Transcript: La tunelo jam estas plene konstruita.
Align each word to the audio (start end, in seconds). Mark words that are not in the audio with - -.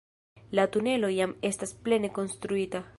La 0.59 0.65
tunelo 0.77 1.11
jam 1.19 1.37
estas 1.51 1.77
plene 1.85 2.15
konstruita. 2.19 2.87